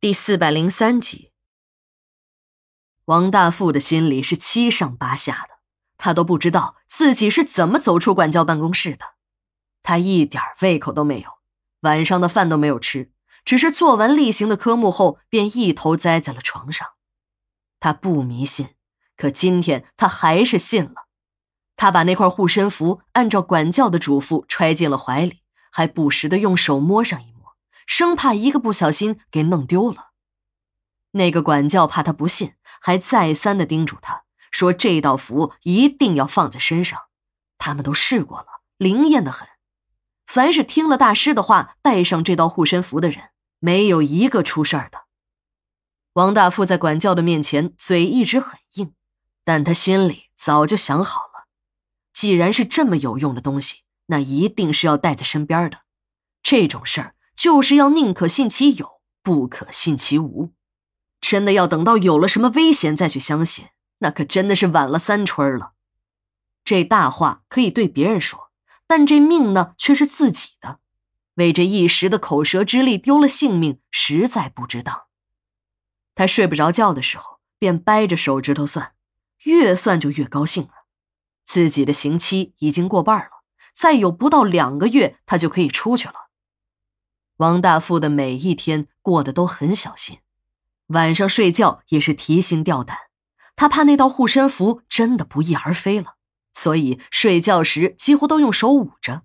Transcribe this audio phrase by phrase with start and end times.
[0.00, 1.32] 第四百零三集，
[3.06, 5.58] 王大富的心里是七上八下的，
[5.96, 9.04] 他都不知道自己是怎么走出管教办公室的。
[9.82, 11.28] 他一点胃口都没有，
[11.80, 13.10] 晚上的饭都没有吃，
[13.44, 16.86] 只是做完例行的科目后，便一头栽在了床上。
[17.80, 18.68] 他不迷信，
[19.16, 21.08] 可今天他还是信了。
[21.74, 25.42] 他把那块护身符按照管教的嘱咐揣进了怀里，
[25.72, 27.27] 还不时的用手摸上一。
[27.88, 30.10] 生怕一个不小心给弄丢了。
[31.12, 32.52] 那个管教怕他不信，
[32.82, 37.06] 还再三的叮嘱他说：“这道符一定要放在身上。”
[37.56, 39.48] 他们都试过了，灵验的很。
[40.26, 45.06] 凡是听了大师的话，带上这道护身符的人，没有一个出事儿的。
[46.12, 48.92] 王大富在管教的面前嘴一直很硬，
[49.44, 51.46] 但他心里早就想好了，
[52.12, 55.78] 既然是这么有用的东西，那一定是要带在身边的。
[56.42, 57.14] 这种事儿。
[57.38, 60.52] 就是要宁可信其有，不可信其无。
[61.20, 63.66] 真的要等到有了什么危险再去相信，
[63.98, 65.74] 那可真的是晚了三春了。
[66.64, 68.50] 这大话可以对别人说，
[68.88, 70.80] 但这命呢，却是自己的。
[71.34, 75.04] 为这一时的口舌之力丢了性命，实在不值当。
[76.16, 78.94] 他睡不着觉的时候，便掰着手指头算，
[79.44, 80.70] 越算就越高兴了。
[81.44, 86.27] 自己的刑期已经过半了，再有不到两个月，他就可以出去了。
[87.38, 90.18] 王大富的每一天过得都很小心，
[90.88, 92.96] 晚上睡觉也是提心吊胆，
[93.54, 96.14] 他怕那道护身符真的不翼而飞了，
[96.52, 99.22] 所以睡觉时几乎都用手捂着。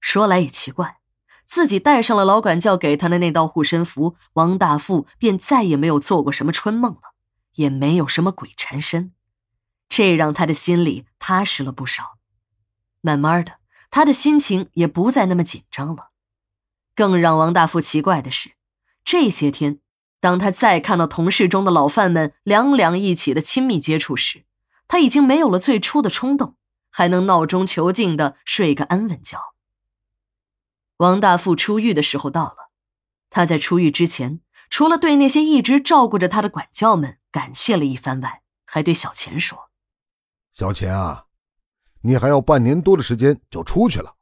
[0.00, 0.96] 说来也奇怪，
[1.44, 7.14] 自己带上了老管教给他的那道护身符，王大富便再也没有做过什么春梦了，
[7.54, 9.12] 也没有什么鬼缠身，
[9.88, 12.18] 这让他的心里踏实了不少。
[13.00, 13.58] 慢慢的，
[13.92, 16.11] 他的心情也不再那么紧张了。
[16.94, 18.52] 更让王大富奇怪的是，
[19.04, 19.80] 这些天，
[20.20, 24.44] 当他再看到同事中的老范们两两一起的亲密接触时，
[24.86, 26.56] 他已经没有了最初的冲动，
[26.90, 29.38] 还能闹中求静的睡个安稳觉。
[30.98, 32.70] 王大富出狱的时候到了，
[33.30, 39.70] 他在出狱之前，除了对那些一直照顾着他的管教们感谢了一番外，还对小钱说
[40.52, 41.24] ：“小钱啊，
[42.02, 44.14] 你还要半年多的时间就出去了，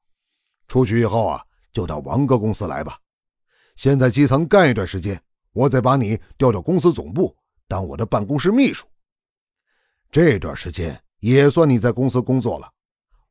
[0.69, 2.98] 出去以后啊。”就到王哥公司来吧，
[3.76, 5.22] 先在基层干一段时间，
[5.53, 7.36] 我再把你调到公司总部
[7.69, 8.86] 当我的办公室秘书。
[10.10, 12.72] 这段时间也算你在公司工作了，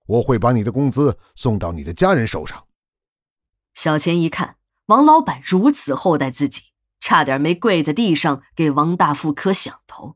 [0.05, 2.65] 我会把你的工资送到你的家人手上。
[3.73, 6.63] 小钱一看王老板如此厚待自己，
[6.99, 10.15] 差点没跪在地上给王大富磕响头。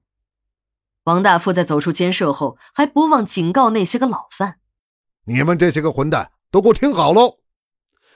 [1.04, 4.60] 王大富在走出监舍后，还不忘警告那些个老犯
[5.28, 7.40] ：“你们这些个混蛋，都给我听好喽！”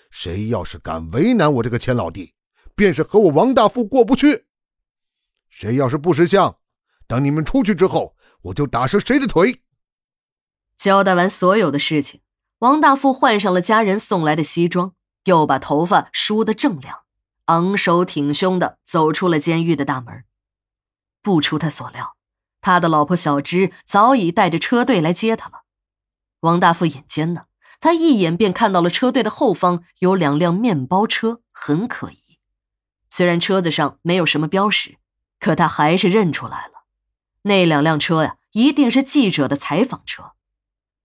[0.09, 2.33] 谁要是敢为难我这个钱老弟，
[2.75, 4.45] 便是和我王大富过不去。
[5.49, 6.57] 谁要是不识相，
[7.07, 9.63] 等你们出去之后，我就打折谁的腿。
[10.75, 12.21] 交代完所有的事情，
[12.59, 16.99] 王大富换上了家人送来的西装，又把头发梳得正亮，
[17.45, 20.23] 昂首挺胸的走出了监狱的大门。
[21.23, 22.15] 不出他所料，
[22.61, 25.63] 他的老婆小芝早已带着车队来接他了。
[26.41, 27.46] 王大富眼尖呢。
[27.79, 32.39] 他一眼便看到了车队的后方有两辆面包车，很可疑。
[33.09, 34.97] 虽然车子上没有什么标识，
[35.39, 36.85] 可他还是认出来了。
[37.43, 40.31] 那两辆车呀，一定是记者的采访车。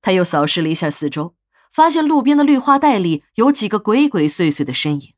[0.01, 1.35] 他又扫视了一下四周，
[1.71, 5.15] 发现路边的绿化带里有几个鬼鬼祟祟的身影。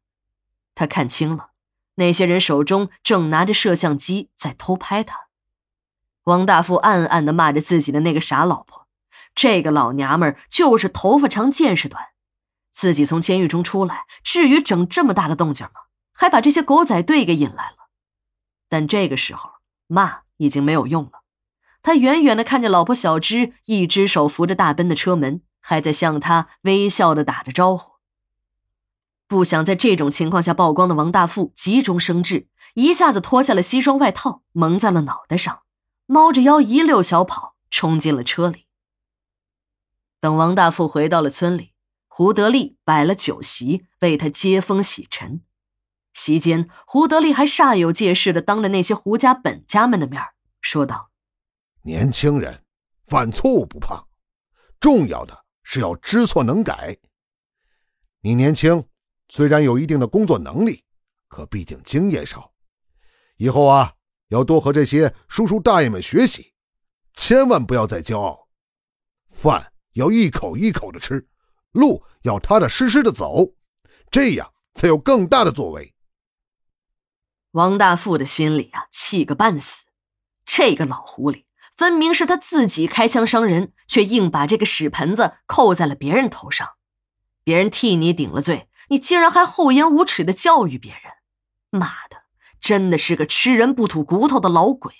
[0.75, 1.50] 他看清了，
[1.94, 5.28] 那些人手中正拿着摄像机在偷拍他。
[6.25, 8.83] 王大富暗暗地骂着自己的那个傻老婆。
[9.34, 12.02] 这个老娘们儿就是头发长见识短，
[12.72, 15.72] 自己从监狱中出来，至于整这么大的动静吗？
[16.12, 17.88] 还把这些狗仔队给引来了。
[18.68, 19.50] 但这个时候
[19.86, 21.22] 骂已经没有用了，
[21.82, 27.94] 他远远的看见老婆小芝一只手扶着大奔的车门，还在向他微笑的打着招呼。
[29.26, 35.62] 不想在这种情况下曝光的王大富急中生智，一下子脱下了西装外套蒙在了脑袋上，
[36.06, 38.63] 猫着腰一溜小跑冲进了车里。
[40.25, 41.75] 等王大富回到了村里，
[42.09, 45.43] 胡德利摆了酒席为他接风洗尘。
[46.15, 50.23] 席间，胡德利还煞有介事的当着那些胡家本家们的面
[50.62, 51.11] 说道
[51.85, 52.65] ：“年轻人
[53.05, 54.06] 犯错误不怕，
[54.81, 56.97] 重要的是要知错能改。
[58.23, 58.82] 你年轻，
[59.29, 60.85] 虽然有一定的工作能力，
[61.29, 62.55] 可毕竟经验少。
[63.37, 63.93] 以后啊，
[64.29, 66.55] 要多和这些叔叔大爷们学习，
[67.12, 68.49] 千万不要再骄傲。
[69.29, 71.26] 饭。”要一口一口的吃，
[71.73, 73.55] 路要踏踏实实的走，
[74.11, 75.94] 这样才有更大的作为。
[77.52, 79.87] 王大富的心里啊，气个半死。
[80.44, 81.44] 这个老狐狸，
[81.76, 86.75] 分明是他自己开枪伤人，却硬把这个屎盆子扣在了别人头上。
[87.44, 91.12] 别人替你顶了罪，你竟然还厚颜无耻的教育别人！
[91.70, 92.25] 妈的，
[92.61, 94.93] 真的是个吃人不吐骨头的老鬼！